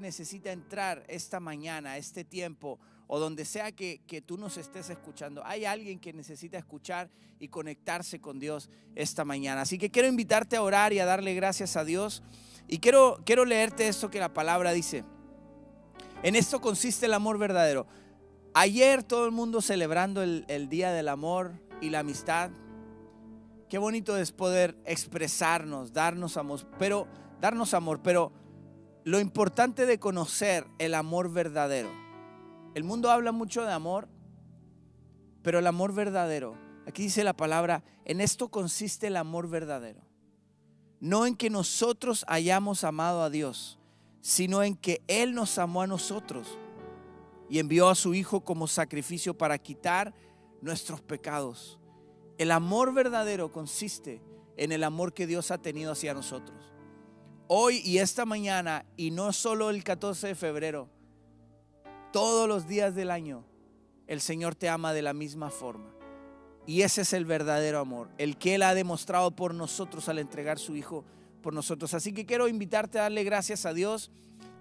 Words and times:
necesita 0.00 0.52
entrar 0.52 1.04
esta 1.08 1.40
mañana, 1.40 1.96
este 1.96 2.24
tiempo, 2.24 2.78
o 3.06 3.18
donde 3.18 3.44
sea 3.44 3.72
que, 3.72 4.00
que, 4.06 4.22
tú 4.22 4.38
nos 4.38 4.56
estés 4.56 4.90
escuchando, 4.90 5.44
hay 5.44 5.64
alguien 5.64 5.98
que 5.98 6.12
necesita 6.12 6.58
escuchar 6.58 7.10
y 7.38 7.48
conectarse 7.48 8.20
con 8.20 8.38
Dios 8.38 8.70
esta 8.94 9.24
mañana. 9.24 9.62
Así 9.62 9.78
que 9.78 9.90
quiero 9.90 10.08
invitarte 10.08 10.56
a 10.56 10.62
orar 10.62 10.92
y 10.92 10.98
a 10.98 11.04
darle 11.04 11.34
gracias 11.34 11.76
a 11.76 11.84
Dios. 11.84 12.22
Y 12.66 12.78
quiero, 12.78 13.20
quiero 13.26 13.44
leerte 13.44 13.88
esto 13.88 14.10
que 14.10 14.20
la 14.20 14.32
palabra 14.32 14.72
dice. 14.72 15.04
En 16.22 16.36
esto 16.36 16.60
consiste 16.60 17.06
el 17.06 17.12
amor 17.12 17.38
verdadero. 17.38 17.86
Ayer 18.54 19.02
todo 19.02 19.26
el 19.26 19.32
mundo 19.32 19.60
celebrando 19.60 20.22
el, 20.22 20.44
el 20.48 20.68
Día 20.68 20.92
del 20.92 21.08
Amor 21.08 21.52
y 21.80 21.90
la 21.90 21.98
Amistad. 21.98 22.50
Qué 23.68 23.78
bonito 23.78 24.16
es 24.16 24.32
poder 24.32 24.76
expresarnos, 24.86 25.92
darnos 25.92 26.36
amor, 26.36 26.60
pero 26.78 27.06
darnos 27.40 27.74
amor, 27.74 28.00
pero 28.02 28.32
lo 29.04 29.20
importante 29.20 29.84
de 29.84 29.98
conocer 29.98 30.66
el 30.78 30.94
amor 30.94 31.30
verdadero. 31.30 31.90
El 32.74 32.84
mundo 32.84 33.10
habla 33.10 33.32
mucho 33.32 33.62
de 33.62 33.72
amor, 33.72 34.08
pero 35.42 35.58
el 35.58 35.66
amor 35.66 35.92
verdadero, 35.92 36.56
aquí 36.86 37.04
dice 37.04 37.22
la 37.22 37.36
palabra, 37.36 37.84
en 38.06 38.22
esto 38.22 38.48
consiste 38.48 39.08
el 39.08 39.16
amor 39.16 39.48
verdadero. 39.48 40.00
No 41.00 41.26
en 41.26 41.36
que 41.36 41.50
nosotros 41.50 42.24
hayamos 42.28 42.82
amado 42.82 43.22
a 43.22 43.28
Dios, 43.28 43.78
sino 44.22 44.62
en 44.62 44.74
que 44.74 45.02
Él 45.06 45.34
nos 45.34 45.58
amó 45.58 45.82
a 45.82 45.86
nosotros 45.86 46.58
y 47.50 47.58
envió 47.58 47.90
a 47.90 47.94
su 47.94 48.14
Hijo 48.14 48.40
como 48.42 48.66
sacrificio 48.66 49.36
para 49.36 49.58
quitar 49.58 50.14
nuestros 50.62 51.02
pecados. 51.02 51.78
El 52.38 52.50
amor 52.50 52.94
verdadero 52.94 53.52
consiste 53.52 54.22
en 54.56 54.72
el 54.72 54.82
amor 54.82 55.12
que 55.12 55.26
Dios 55.26 55.50
ha 55.50 55.58
tenido 55.58 55.92
hacia 55.92 56.14
nosotros 56.14 56.73
hoy 57.48 57.80
y 57.84 57.98
esta 57.98 58.24
mañana, 58.24 58.84
y 58.96 59.10
no 59.10 59.32
solo 59.32 59.70
el 59.70 59.84
14 59.84 60.28
de 60.28 60.34
febrero, 60.34 60.88
todos 62.12 62.48
los 62.48 62.68
días 62.68 62.94
del 62.94 63.10
año, 63.10 63.44
el 64.06 64.20
Señor 64.20 64.54
te 64.54 64.68
ama 64.68 64.92
de 64.92 65.02
la 65.02 65.12
misma 65.12 65.50
forma. 65.50 65.90
Y 66.66 66.82
ese 66.82 67.02
es 67.02 67.12
el 67.12 67.24
verdadero 67.24 67.78
amor, 67.78 68.08
el 68.18 68.38
que 68.38 68.54
Él 68.54 68.62
ha 68.62 68.74
demostrado 68.74 69.30
por 69.32 69.54
nosotros 69.54 70.08
al 70.08 70.18
entregar 70.18 70.58
su 70.58 70.76
Hijo 70.76 71.04
por 71.42 71.52
nosotros. 71.52 71.92
Así 71.92 72.12
que 72.12 72.24
quiero 72.24 72.48
invitarte 72.48 72.98
a 72.98 73.02
darle 73.02 73.24
gracias 73.24 73.66
a 73.66 73.74
Dios, 73.74 74.10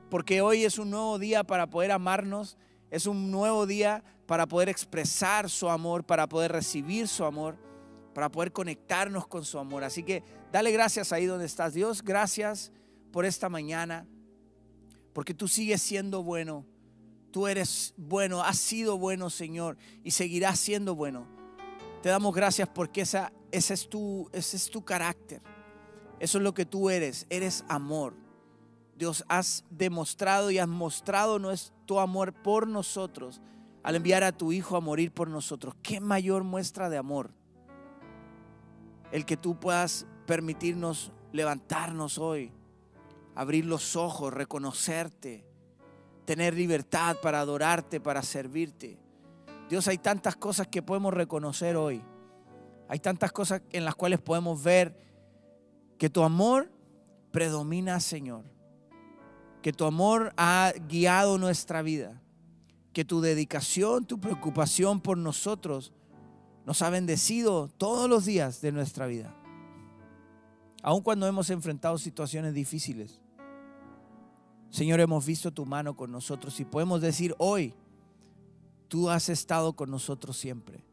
porque 0.10 0.42
hoy 0.42 0.66
es 0.66 0.78
un 0.78 0.90
nuevo 0.90 1.18
día 1.20 1.44
para 1.44 1.68
poder 1.68 1.92
amarnos, 1.92 2.58
es 2.92 3.08
un 3.08 3.32
nuevo 3.32 3.66
día 3.66 4.04
para 4.26 4.48
poder 4.48 4.70
expresar 4.70 5.50
su 5.50 5.70
amor, 5.70 6.04
para 6.04 6.28
poder 6.28 6.52
recibir 6.52 7.08
su 7.08 7.24
amor, 7.24 7.58
para 8.14 8.30
poder 8.30 8.52
conectarnos 8.52 9.28
con 9.28 9.46
su 9.46 9.58
amor. 9.58 9.84
Así 9.84 10.04
que 10.04 10.24
Dale 10.54 10.72
gracias 10.72 11.12
ahí 11.12 11.26
donde 11.26 11.48
estás. 11.48 11.74
Dios, 11.74 12.04
gracias 12.04 12.72
por 13.14 13.26
esta 13.26 13.48
mañana, 13.48 14.08
porque 15.14 15.36
tú 15.36 15.48
sigues 15.48 15.82
siendo 15.84 16.24
bueno. 16.24 16.66
Tú 17.32 17.48
eres 17.48 17.94
bueno, 17.96 18.44
has 18.44 18.58
sido 18.58 18.98
bueno, 18.98 19.30
Señor, 19.30 19.78
y 20.04 20.12
seguirás 20.12 20.60
siendo 20.60 20.96
bueno. 20.96 21.28
Te 22.02 22.10
damos 22.10 22.34
gracias 22.34 22.68
porque 22.68 23.02
esa, 23.02 23.32
ese, 23.52 23.76
es 23.76 23.88
tu, 23.88 24.30
ese 24.34 24.58
es 24.58 24.70
tu 24.70 24.84
carácter. 24.84 25.42
Eso 26.20 26.40
es 26.40 26.44
lo 26.44 26.56
que 26.56 26.66
tú 26.66 26.90
eres. 26.90 27.28
Eres 27.30 27.64
amor. 27.70 28.16
Dios, 28.98 29.24
has 29.28 29.64
demostrado 29.70 30.50
y 30.50 30.58
has 30.58 30.68
mostrado 30.68 31.40
tu 31.86 32.00
amor 32.00 32.34
por 32.34 32.68
nosotros 32.68 33.42
al 33.84 33.96
enviar 33.96 34.24
a 34.24 34.32
tu 34.32 34.52
Hijo 34.52 34.76
a 34.76 34.82
morir 34.82 35.12
por 35.12 35.30
nosotros. 35.30 35.76
¿Qué 35.84 36.00
mayor 36.00 36.44
muestra 36.44 36.90
de 36.90 36.98
amor? 36.98 37.32
El 39.12 39.26
que 39.26 39.38
tú 39.38 39.60
puedas 39.60 40.08
permitirnos 40.26 41.12
levantarnos 41.32 42.18
hoy, 42.18 42.52
abrir 43.36 43.66
los 43.66 43.96
ojos, 43.96 44.34
reconocerte, 44.34 45.46
tener 46.26 46.54
libertad 46.54 47.18
para 47.22 47.40
adorarte, 47.40 48.00
para 48.00 48.22
servirte. 48.22 48.98
Dios, 49.70 49.88
hay 49.88 49.98
tantas 49.98 50.36
cosas 50.36 50.68
que 50.68 50.82
podemos 50.82 51.14
reconocer 51.14 51.76
hoy. 51.76 52.02
Hay 52.88 53.00
tantas 53.00 53.32
cosas 53.32 53.62
en 53.72 53.86
las 53.86 53.96
cuales 53.96 54.20
podemos 54.20 54.62
ver 54.62 54.98
que 55.98 56.10
tu 56.10 56.24
amor 56.24 56.72
predomina, 57.32 58.00
Señor. 58.00 58.46
Que 59.62 59.74
tu 59.74 59.86
amor 59.86 60.34
ha 60.38 60.74
guiado 60.88 61.38
nuestra 61.38 61.82
vida. 61.82 62.22
Que 62.92 63.06
tu 63.06 63.22
dedicación, 63.22 64.06
tu 64.06 64.20
preocupación 64.20 65.02
por 65.02 65.18
nosotros 65.18 65.94
nos 66.66 66.82
ha 66.82 66.90
bendecido 66.90 67.68
todos 67.78 68.10
los 68.10 68.26
días 68.26 68.62
de 68.62 68.72
nuestra 68.72 69.08
vida 69.08 69.36
aun 70.84 71.02
cuando 71.02 71.26
hemos 71.26 71.50
enfrentado 71.50 71.98
situaciones 71.98 72.54
difíciles. 72.54 73.20
Señor, 74.74 75.00
hemos 75.02 75.24
visto 75.24 75.52
tu 75.52 75.68
mano 75.68 75.96
con 75.96 76.12
nosotros 76.12 76.60
y 76.60 76.66
podemos 76.66 77.00
decir 77.00 77.36
hoy, 77.38 77.76
tú 78.88 79.08
has 79.08 79.30
estado 79.30 79.74
con 79.74 79.92
nosotros 79.92 80.36
siempre. 80.36 80.84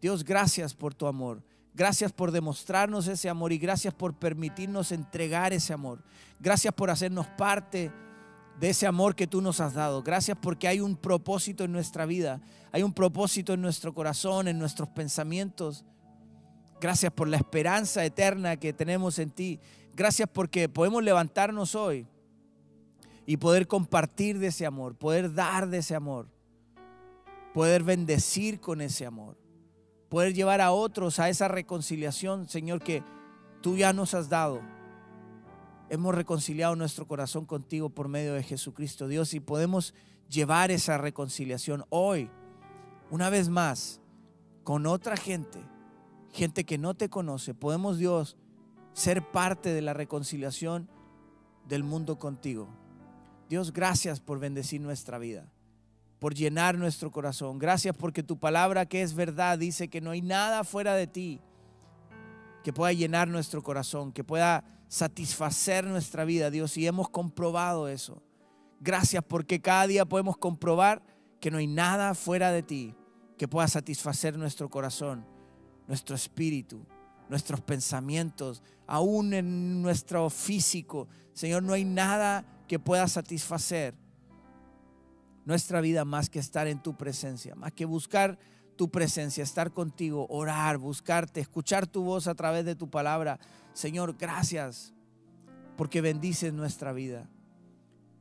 Dios, 0.00 0.24
gracias 0.24 0.72
por 0.72 0.94
tu 0.94 1.06
amor. 1.06 1.42
Gracias 1.74 2.10
por 2.10 2.32
demostrarnos 2.32 3.06
ese 3.06 3.28
amor 3.28 3.52
y 3.52 3.58
gracias 3.58 3.92
por 3.92 4.14
permitirnos 4.14 4.92
entregar 4.92 5.52
ese 5.52 5.74
amor. 5.74 6.02
Gracias 6.40 6.72
por 6.72 6.88
hacernos 6.88 7.26
parte 7.26 7.92
de 8.58 8.70
ese 8.70 8.86
amor 8.86 9.14
que 9.14 9.26
tú 9.26 9.42
nos 9.42 9.60
has 9.60 9.74
dado. 9.74 10.02
Gracias 10.02 10.38
porque 10.40 10.66
hay 10.66 10.80
un 10.80 10.96
propósito 10.96 11.64
en 11.64 11.72
nuestra 11.72 12.06
vida. 12.06 12.40
Hay 12.72 12.82
un 12.82 12.94
propósito 12.94 13.52
en 13.52 13.60
nuestro 13.60 13.92
corazón, 13.92 14.48
en 14.48 14.58
nuestros 14.58 14.88
pensamientos. 14.88 15.84
Gracias 16.80 17.12
por 17.12 17.28
la 17.28 17.36
esperanza 17.36 18.02
eterna 18.06 18.56
que 18.56 18.72
tenemos 18.72 19.18
en 19.18 19.28
ti. 19.28 19.60
Gracias 19.94 20.30
porque 20.32 20.70
podemos 20.70 21.02
levantarnos 21.04 21.74
hoy 21.74 22.06
y 23.28 23.36
poder 23.36 23.68
compartir 23.68 24.38
de 24.38 24.46
ese 24.46 24.64
amor, 24.64 24.94
poder 24.94 25.34
dar 25.34 25.68
de 25.68 25.76
ese 25.76 25.94
amor, 25.94 26.28
poder 27.52 27.82
bendecir 27.82 28.58
con 28.58 28.80
ese 28.80 29.04
amor, 29.04 29.36
poder 30.08 30.32
llevar 30.32 30.62
a 30.62 30.72
otros 30.72 31.18
a 31.18 31.28
esa 31.28 31.46
reconciliación, 31.46 32.48
Señor, 32.48 32.80
que 32.82 33.02
tú 33.60 33.76
ya 33.76 33.92
nos 33.92 34.14
has 34.14 34.30
dado. 34.30 34.62
Hemos 35.90 36.14
reconciliado 36.14 36.74
nuestro 36.74 37.06
corazón 37.06 37.44
contigo 37.44 37.90
por 37.90 38.08
medio 38.08 38.32
de 38.32 38.42
Jesucristo, 38.42 39.06
Dios, 39.08 39.34
y 39.34 39.40
podemos 39.40 39.92
llevar 40.30 40.70
esa 40.70 40.96
reconciliación 40.96 41.84
hoy, 41.90 42.30
una 43.10 43.28
vez 43.28 43.50
más, 43.50 44.00
con 44.64 44.86
otra 44.86 45.18
gente 45.18 45.58
gente 46.32 46.64
que 46.64 46.78
no 46.78 46.94
te 46.94 47.10
conoce, 47.10 47.52
podemos 47.52 47.98
Dios 47.98 48.38
ser 48.94 49.30
parte 49.30 49.74
de 49.74 49.82
la 49.82 49.92
reconciliación 49.92 50.88
del 51.66 51.84
mundo 51.84 52.18
contigo. 52.18 52.87
Dios, 53.48 53.72
gracias 53.72 54.20
por 54.20 54.38
bendecir 54.38 54.80
nuestra 54.80 55.18
vida, 55.18 55.50
por 56.18 56.34
llenar 56.34 56.76
nuestro 56.76 57.10
corazón. 57.10 57.58
Gracias 57.58 57.96
porque 57.96 58.22
tu 58.22 58.38
palabra 58.38 58.86
que 58.86 59.02
es 59.02 59.14
verdad 59.14 59.58
dice 59.58 59.88
que 59.88 60.00
no 60.00 60.10
hay 60.10 60.22
nada 60.22 60.64
fuera 60.64 60.94
de 60.94 61.06
ti 61.06 61.40
que 62.62 62.72
pueda 62.72 62.92
llenar 62.92 63.28
nuestro 63.28 63.62
corazón, 63.62 64.12
que 64.12 64.24
pueda 64.24 64.64
satisfacer 64.88 65.86
nuestra 65.86 66.24
vida, 66.24 66.50
Dios, 66.50 66.76
y 66.76 66.86
hemos 66.86 67.08
comprobado 67.08 67.88
eso. 67.88 68.22
Gracias 68.80 69.24
porque 69.26 69.60
cada 69.60 69.86
día 69.86 70.04
podemos 70.04 70.36
comprobar 70.36 71.02
que 71.40 71.50
no 71.50 71.58
hay 71.58 71.66
nada 71.66 72.14
fuera 72.14 72.52
de 72.52 72.62
ti 72.62 72.94
que 73.36 73.48
pueda 73.48 73.68
satisfacer 73.68 74.36
nuestro 74.36 74.68
corazón 74.68 75.24
nuestro 75.88 76.14
espíritu, 76.14 76.86
nuestros 77.28 77.60
pensamientos, 77.60 78.62
aún 78.86 79.34
en 79.34 79.82
nuestro 79.82 80.30
físico. 80.30 81.08
Señor, 81.32 81.62
no 81.62 81.72
hay 81.72 81.84
nada 81.84 82.44
que 82.66 82.78
pueda 82.78 83.06
satisfacer 83.08 83.94
nuestra 85.44 85.80
vida 85.80 86.04
más 86.04 86.28
que 86.28 86.38
estar 86.38 86.66
en 86.66 86.82
tu 86.82 86.96
presencia, 86.96 87.54
más 87.54 87.72
que 87.72 87.84
buscar 87.84 88.38
tu 88.76 88.90
presencia, 88.90 89.42
estar 89.42 89.72
contigo, 89.72 90.26
orar, 90.28 90.78
buscarte, 90.78 91.40
escuchar 91.40 91.86
tu 91.86 92.04
voz 92.04 92.28
a 92.28 92.34
través 92.34 92.64
de 92.64 92.76
tu 92.76 92.90
palabra. 92.90 93.40
Señor, 93.72 94.16
gracias 94.18 94.94
porque 95.76 96.00
bendices 96.00 96.52
nuestra 96.52 96.92
vida, 96.92 97.28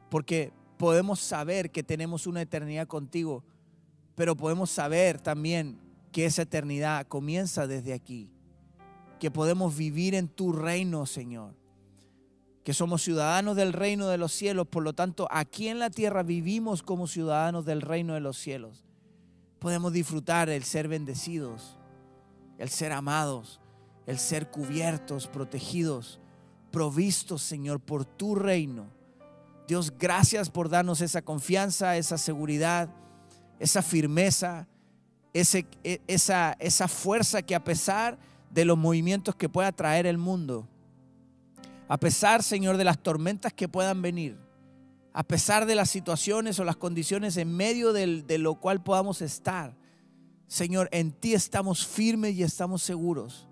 porque 0.09 0.53
podemos 0.77 1.19
saber 1.19 1.71
que 1.71 1.83
tenemos 1.83 2.27
una 2.27 2.41
eternidad 2.41 2.87
contigo, 2.87 3.43
pero 4.15 4.35
podemos 4.37 4.69
saber 4.69 5.19
también 5.19 5.79
que 6.11 6.25
esa 6.25 6.43
eternidad 6.43 7.07
comienza 7.07 7.67
desde 7.67 7.93
aquí, 7.93 8.31
que 9.19 9.31
podemos 9.31 9.75
vivir 9.75 10.15
en 10.15 10.27
tu 10.27 10.51
reino, 10.51 11.05
Señor, 11.05 11.53
que 12.63 12.73
somos 12.73 13.01
ciudadanos 13.01 13.55
del 13.55 13.73
reino 13.73 14.07
de 14.07 14.17
los 14.17 14.31
cielos, 14.31 14.67
por 14.67 14.83
lo 14.83 14.93
tanto, 14.93 15.27
aquí 15.31 15.67
en 15.67 15.79
la 15.79 15.89
tierra 15.89 16.23
vivimos 16.23 16.83
como 16.83 17.07
ciudadanos 17.07 17.65
del 17.65 17.81
reino 17.81 18.13
de 18.13 18.19
los 18.19 18.37
cielos. 18.37 18.85
Podemos 19.59 19.93
disfrutar 19.93 20.49
el 20.49 20.63
ser 20.63 20.87
bendecidos, 20.87 21.77
el 22.57 22.69
ser 22.69 22.91
amados, 22.91 23.59
el 24.05 24.19
ser 24.19 24.49
cubiertos, 24.51 25.27
protegidos, 25.27 26.19
provistos, 26.71 27.41
Señor, 27.41 27.79
por 27.79 28.05
tu 28.05 28.35
reino. 28.35 28.87
Dios, 29.67 29.93
gracias 29.97 30.49
por 30.49 30.69
darnos 30.69 31.01
esa 31.01 31.21
confianza, 31.21 31.97
esa 31.97 32.17
seguridad, 32.17 32.89
esa 33.59 33.81
firmeza 33.81 34.67
e, 35.37 36.01
esa, 36.07 36.55
esa 36.59 36.87
fuerza 36.87 37.41
que 37.43 37.53
a 37.53 37.63
pesar 37.63 38.17
los 38.55 38.77
movimientos 38.77 39.35
que 39.35 39.49
pueda 39.49 39.71
traer 39.71 40.05
el 40.05 40.17
mundo, 40.17 40.67
a 41.87 41.97
pesar, 41.97 42.43
Señor, 42.43 42.77
de 42.77 42.83
las 42.83 42.99
tormentas 42.99 43.53
que 43.53 43.67
puedan 43.69 44.01
venir, 44.01 44.37
a 45.13 45.23
pesar 45.23 45.65
de 45.65 45.75
las 45.75 45.89
situaciones 45.89 46.59
o 46.59 46.63
las 46.63 46.75
condiciones 46.75 47.37
en 47.37 47.55
medio 47.55 47.93
de 47.93 48.37
lo 48.37 48.55
cual 48.55 48.83
podamos 48.83 49.21
estar. 49.21 49.75
Señor, 50.47 50.89
en 50.91 51.11
ti 51.11 51.33
estamos 51.33 51.85
firmes 51.85 52.35
y 52.35 52.43
estamos 52.43 52.81
seguros 52.83 53.47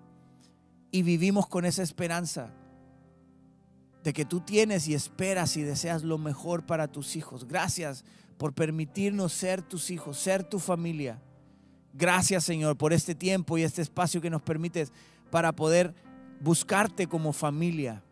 y 0.91 1.03
vivimos 1.03 1.47
con 1.47 1.65
esa 1.65 1.83
esperanza 1.83 2.53
de 4.03 4.13
que 4.13 4.23
tú 4.23 4.39
tienes 4.39 4.87
y 4.87 4.93
esperas 4.93 5.57
y 5.57 5.63
deseas 5.63 6.03
lo 6.03 6.17
mejor 6.17 6.65
para 6.65 6.87
tus 6.87 7.15
hijos. 7.15 7.47
Gracias 7.47 8.05
por 8.37 8.53
permitirnos 8.53 9.33
ser 9.33 9.61
tus 9.61 9.89
hijos, 9.89 10.17
ser 10.17 10.43
tu 10.43 10.59
familia. 10.59 11.21
Gracias 11.97 12.43
Señor 12.43 12.75
por 12.75 12.91
este 12.91 13.15
tiempo 13.15 13.57
y 13.57 13.63
este 13.63 13.81
espacio 13.81 14.19
que 14.19 14.29
nos 14.29 14.41
permites 14.41 14.91
para 15.31 15.53
poder 15.53 15.95
buscarte 16.41 17.07
como 17.07 17.31
familia, 17.31 18.03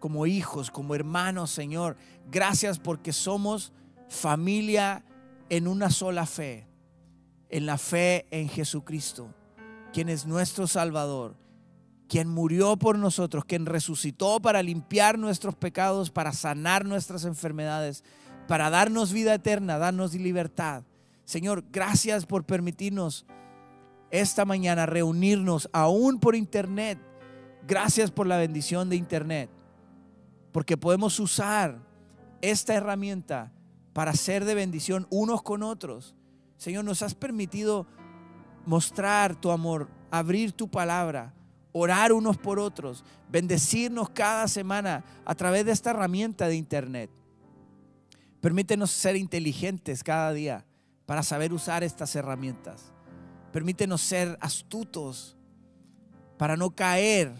como 0.00 0.26
hijos, 0.26 0.68
como 0.68 0.96
hermanos, 0.96 1.52
Señor. 1.52 1.96
Gracias 2.28 2.80
porque 2.80 3.12
somos 3.12 3.72
familia 4.08 5.04
en 5.48 5.68
una 5.68 5.90
sola 5.90 6.26
fe, 6.26 6.66
en 7.50 7.66
la 7.66 7.78
fe 7.78 8.26
en 8.32 8.48
Jesucristo, 8.48 9.32
quien 9.92 10.08
es 10.08 10.26
nuestro 10.26 10.66
Salvador, 10.66 11.36
quien 12.08 12.28
murió 12.28 12.76
por 12.76 12.98
nosotros, 12.98 13.44
quien 13.44 13.64
resucitó 13.64 14.40
para 14.40 14.60
limpiar 14.60 15.20
nuestros 15.20 15.54
pecados, 15.54 16.10
para 16.10 16.32
sanar 16.32 16.84
nuestras 16.84 17.24
enfermedades, 17.24 18.02
para 18.48 18.70
darnos 18.70 19.12
vida 19.12 19.34
eterna, 19.34 19.78
darnos 19.78 20.14
libertad. 20.14 20.82
Señor, 21.24 21.64
gracias 21.72 22.26
por 22.26 22.44
permitirnos 22.44 23.26
esta 24.10 24.44
mañana 24.44 24.86
reunirnos 24.86 25.68
aún 25.72 26.20
por 26.20 26.36
internet. 26.36 26.98
Gracias 27.66 28.10
por 28.10 28.26
la 28.26 28.36
bendición 28.36 28.90
de 28.90 28.96
internet, 28.96 29.50
porque 30.52 30.76
podemos 30.76 31.18
usar 31.18 31.80
esta 32.42 32.74
herramienta 32.74 33.52
para 33.94 34.12
ser 34.12 34.44
de 34.44 34.54
bendición 34.54 35.06
unos 35.08 35.42
con 35.42 35.62
otros. 35.62 36.14
Señor, 36.58 36.84
nos 36.84 37.02
has 37.02 37.14
permitido 37.14 37.86
mostrar 38.66 39.34
tu 39.34 39.50
amor, 39.50 39.88
abrir 40.10 40.52
tu 40.52 40.68
palabra, 40.68 41.34
orar 41.72 42.12
unos 42.12 42.36
por 42.36 42.58
otros, 42.58 43.02
bendecirnos 43.30 44.10
cada 44.10 44.46
semana 44.46 45.04
a 45.24 45.34
través 45.34 45.64
de 45.64 45.72
esta 45.72 45.90
herramienta 45.90 46.48
de 46.48 46.56
internet. 46.56 47.10
Permítenos 48.42 48.90
ser 48.90 49.16
inteligentes 49.16 50.04
cada 50.04 50.32
día 50.34 50.66
para 51.06 51.22
saber 51.22 51.52
usar 51.52 51.84
estas 51.84 52.14
herramientas. 52.16 52.92
Permítenos 53.52 54.00
ser 54.00 54.36
astutos 54.40 55.36
para 56.38 56.56
no 56.56 56.70
caer 56.70 57.32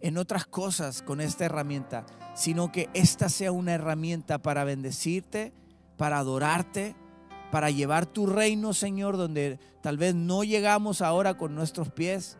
en 0.00 0.16
otras 0.18 0.46
cosas 0.46 1.02
con 1.02 1.20
esta 1.20 1.44
herramienta, 1.44 2.06
sino 2.34 2.70
que 2.70 2.88
esta 2.94 3.28
sea 3.28 3.50
una 3.50 3.74
herramienta 3.74 4.38
para 4.38 4.64
bendecirte, 4.64 5.52
para 5.96 6.18
adorarte, 6.18 6.94
para 7.50 7.70
llevar 7.70 8.06
tu 8.06 8.26
reino, 8.26 8.74
Señor, 8.74 9.16
donde 9.16 9.58
tal 9.82 9.96
vez 9.96 10.14
no 10.14 10.44
llegamos 10.44 11.02
ahora 11.02 11.36
con 11.36 11.54
nuestros 11.54 11.90
pies, 11.90 12.38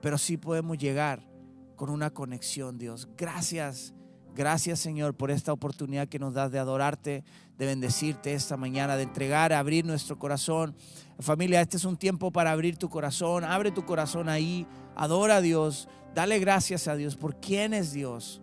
pero 0.00 0.18
sí 0.18 0.36
podemos 0.36 0.78
llegar 0.78 1.28
con 1.74 1.90
una 1.90 2.10
conexión, 2.10 2.78
Dios. 2.78 3.08
Gracias 3.16 3.92
Gracias 4.36 4.80
Señor 4.80 5.14
por 5.14 5.30
esta 5.30 5.50
oportunidad 5.50 6.08
que 6.08 6.18
nos 6.18 6.34
das 6.34 6.52
de 6.52 6.58
adorarte, 6.58 7.24
de 7.56 7.64
bendecirte 7.64 8.34
esta 8.34 8.58
mañana, 8.58 8.98
de 8.98 9.04
entregar, 9.04 9.54
abrir 9.54 9.86
nuestro 9.86 10.18
corazón. 10.18 10.76
Familia, 11.20 11.62
este 11.62 11.78
es 11.78 11.86
un 11.86 11.96
tiempo 11.96 12.30
para 12.30 12.52
abrir 12.52 12.76
tu 12.76 12.90
corazón. 12.90 13.44
Abre 13.44 13.70
tu 13.70 13.86
corazón 13.86 14.28
ahí, 14.28 14.66
adora 14.94 15.36
a 15.36 15.40
Dios, 15.40 15.88
dale 16.14 16.38
gracias 16.38 16.86
a 16.86 16.96
Dios 16.96 17.16
por 17.16 17.40
quién 17.40 17.72
es 17.72 17.94
Dios. 17.94 18.42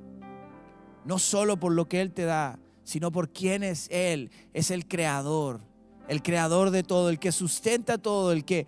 No 1.06 1.20
solo 1.20 1.58
por 1.58 1.74
lo 1.74 1.88
que 1.88 2.02
Él 2.02 2.12
te 2.12 2.26
da, 2.26 2.58
sino 2.84 3.12
por 3.12 3.30
quién 3.30 3.62
es 3.62 3.88
Él. 3.92 4.32
Es 4.54 4.72
el 4.72 4.88
creador, 4.88 5.62
el 6.08 6.24
creador 6.24 6.72
de 6.72 6.82
todo, 6.82 7.10
el 7.10 7.20
que 7.20 7.32
sustenta 7.32 8.00
todo, 8.00 8.32
el 8.32 8.46
que, 8.46 8.66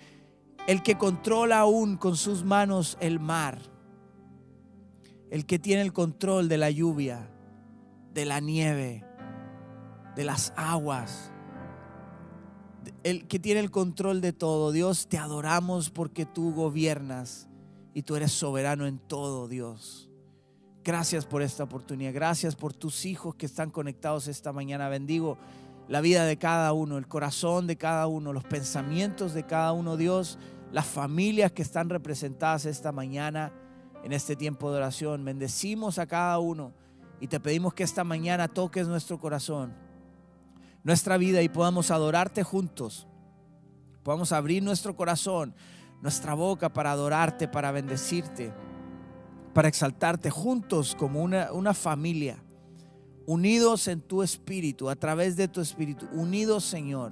el 0.68 0.84
que 0.84 0.96
controla 0.96 1.58
aún 1.58 1.98
con 1.98 2.18
sus 2.18 2.44
manos 2.44 3.00
el 3.02 3.20
mar 3.20 3.75
el 5.30 5.46
que 5.46 5.60
tiene 5.60 5.82
el 5.82 5.94
control 5.94 6.50
de 6.50 6.58
la 6.58 6.70
lluvia, 6.70 7.30
de 8.14 8.26
la 8.26 8.40
nieve, 8.40 9.04
de 10.16 10.24
las 10.24 10.54
aguas, 10.56 11.32
el 13.04 13.28
que 13.28 13.40
tiene 13.40 13.60
el 13.60 13.72
control 13.72 14.22
de 14.22 14.34
todo. 14.34 14.72
Dios, 14.72 15.08
te 15.08 15.18
adoramos 15.18 15.90
porque 15.90 16.26
tú 16.26 16.54
gobiernas 16.54 17.48
y 17.94 18.04
tú 18.04 18.16
eres 18.16 18.32
soberano 18.32 18.86
en 18.88 19.00
todo, 19.00 19.48
Dios. 19.48 20.10
Gracias 20.84 21.26
por 21.26 21.42
esta 21.42 21.64
oportunidad. 21.64 22.14
Gracias 22.14 22.56
por 22.56 22.74
tus 22.74 23.06
hijos 23.06 23.36
que 23.36 23.48
están 23.48 23.72
conectados 23.72 24.28
esta 24.28 24.54
mañana. 24.54 24.88
Bendigo 24.88 25.38
la 25.88 26.02
vida 26.02 26.26
de 26.26 26.38
cada 26.38 26.74
uno, 26.74 26.98
el 26.98 27.08
corazón 27.08 27.68
de 27.68 27.76
cada 27.76 28.08
uno, 28.08 28.34
los 28.34 28.44
pensamientos 28.44 29.34
de 29.34 29.46
cada 29.46 29.72
uno, 29.72 29.98
Dios, 29.98 30.38
las 30.72 30.86
familias 30.86 31.52
que 31.52 31.62
están 31.62 31.90
representadas 31.90 32.66
esta 32.66 32.92
mañana 32.92 33.54
en 34.06 34.14
este 34.14 34.36
tiempo 34.36 34.70
de 34.70 34.78
oración. 34.78 35.26
Bendecimos 35.26 35.98
a 35.98 36.06
cada 36.06 36.38
uno 36.38 36.72
y 37.20 37.28
te 37.28 37.40
pedimos 37.40 37.74
que 37.74 37.82
esta 37.82 38.04
mañana 38.04 38.48
toques 38.48 38.88
nuestro 38.88 39.18
corazón, 39.18 39.74
nuestra 40.84 41.18
vida 41.18 41.42
y 41.42 41.50
podamos 41.50 41.90
adorarte 41.90 42.44
juntos. 42.44 43.08
Podamos 44.04 44.32
abrir 44.32 44.62
nuestro 44.62 44.96
corazón, 44.96 45.56
nuestra 46.04 46.36
boca 46.36 46.72
para 46.72 46.92
adorarte, 46.92 47.48
para 47.48 47.72
bendecirte, 47.72 48.54
para 49.56 49.70
exaltarte 49.70 50.30
juntos 50.30 50.94
como 50.94 51.24
una, 51.24 51.52
una 51.52 51.74
familia, 51.74 52.38
unidos 53.26 53.88
en 53.88 54.02
tu 54.02 54.22
espíritu, 54.22 54.88
a 54.88 54.96
través 54.96 55.36
de 55.36 55.48
tu 55.48 55.62
espíritu, 55.62 56.08
unidos 56.12 56.64
Señor, 56.64 57.12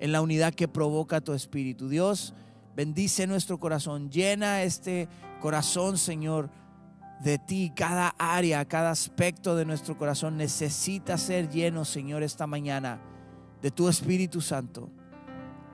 en 0.00 0.10
la 0.10 0.20
unidad 0.20 0.52
que 0.52 0.66
provoca 0.66 1.20
tu 1.20 1.32
espíritu. 1.32 1.88
Dios, 1.88 2.34
bendice 2.74 3.28
nuestro 3.28 3.60
corazón, 3.60 4.10
llena 4.10 4.64
este 4.64 5.08
corazón, 5.40 5.98
Señor, 5.98 6.50
de 7.20 7.38
ti. 7.38 7.72
Cada 7.74 8.14
área, 8.18 8.64
cada 8.64 8.90
aspecto 8.90 9.56
de 9.56 9.64
nuestro 9.64 9.96
corazón 9.96 10.36
necesita 10.36 11.18
ser 11.18 11.48
lleno, 11.48 11.84
Señor, 11.84 12.22
esta 12.22 12.46
mañana 12.46 13.00
de 13.60 13.70
tu 13.70 13.88
Espíritu 13.88 14.40
Santo. 14.40 14.90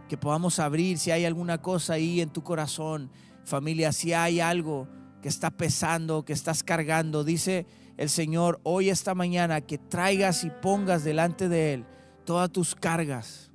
Que 0.08 0.16
podamos 0.16 0.58
abrir 0.58 0.98
si 0.98 1.10
hay 1.10 1.24
alguna 1.24 1.60
cosa 1.60 1.94
ahí 1.94 2.20
en 2.20 2.30
tu 2.30 2.42
corazón, 2.42 3.10
familia, 3.44 3.92
si 3.92 4.12
hay 4.12 4.40
algo 4.40 4.88
que 5.20 5.28
está 5.28 5.50
pesando, 5.50 6.24
que 6.24 6.32
estás 6.32 6.62
cargando, 6.62 7.24
dice 7.24 7.66
el 7.96 8.10
Señor 8.10 8.60
hoy 8.62 8.90
esta 8.90 9.14
mañana 9.14 9.60
que 9.60 9.78
traigas 9.78 10.44
y 10.44 10.50
pongas 10.50 11.02
delante 11.02 11.48
de 11.48 11.74
Él 11.74 11.86
todas 12.24 12.50
tus 12.50 12.74
cargas, 12.74 13.50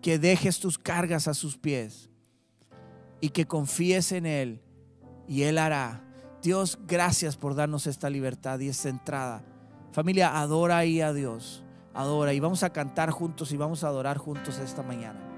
que 0.00 0.18
dejes 0.18 0.60
tus 0.60 0.78
cargas 0.78 1.26
a 1.28 1.34
sus 1.34 1.56
pies 1.58 2.08
y 3.20 3.30
que 3.30 3.46
confíes 3.46 4.12
en 4.12 4.26
Él 4.26 4.62
y 5.32 5.44
Él 5.44 5.56
hará. 5.56 6.02
Dios, 6.42 6.78
gracias 6.86 7.38
por 7.38 7.54
darnos 7.54 7.86
esta 7.86 8.10
libertad 8.10 8.58
y 8.58 8.68
esta 8.68 8.90
entrada. 8.90 9.42
Familia, 9.90 10.38
adora 10.38 10.76
ahí 10.76 11.00
a 11.00 11.14
Dios. 11.14 11.64
Adora 11.94 12.34
y 12.34 12.40
vamos 12.40 12.62
a 12.64 12.70
cantar 12.70 13.10
juntos 13.10 13.50
y 13.50 13.56
vamos 13.56 13.82
a 13.82 13.88
adorar 13.88 14.18
juntos 14.18 14.58
esta 14.58 14.82
mañana. 14.82 15.31